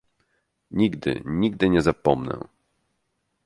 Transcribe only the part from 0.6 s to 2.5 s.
"Nigdy, nigdy nie zapomnę."